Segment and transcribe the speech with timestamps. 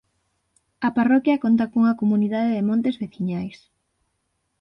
[0.87, 3.57] A parroquia conta cunha comunidade de montes veciñais.